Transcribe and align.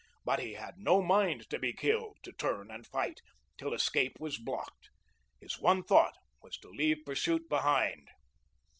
But 0.25 0.39
he 0.39 0.53
had 0.53 0.79
no 0.79 1.03
mind 1.03 1.47
to 1.51 1.59
be 1.59 1.73
killed 1.73 2.17
to 2.23 2.31
turn 2.33 2.71
and 2.71 2.87
fight 2.87 3.21
till 3.55 3.71
escape 3.71 4.19
was 4.19 4.39
blocked. 4.39 4.89
His 5.39 5.59
one 5.59 5.83
thought 5.83 6.15
was 6.41 6.57
to 6.61 6.69
leave 6.69 7.05
pursuit 7.05 7.47
behind. 7.47 8.07